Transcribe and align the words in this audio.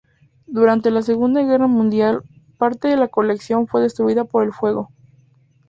Durante 0.47 0.89
la 0.89 1.03
Segunda 1.03 1.43
Guerra 1.43 1.67
Mundial, 1.67 2.23
parte 2.57 2.87
de 2.87 2.97
la 2.97 3.07
colección 3.07 3.67
fue 3.67 3.83
destruida 3.83 4.23
por 4.25 4.41
el 4.43 4.51
fuego. 4.51 4.89